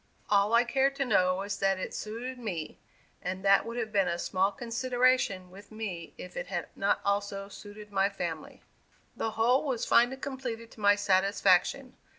[0.31, 2.79] All I cared to know was that it suited me,
[3.21, 7.47] and that would have been a small consideration with me if it had not also
[7.49, 8.63] suited my family.
[9.15, 11.97] The whole was finally completed to my satisfaction.